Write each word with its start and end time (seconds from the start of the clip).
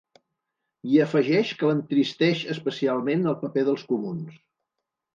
I 0.93 0.97
afegeix 1.03 1.51
que 1.59 1.69
l’entristeix 1.71 2.43
especialment 2.57 3.31
el 3.33 3.39
paper 3.47 3.69
dels 3.71 3.89
comuns. 3.95 4.45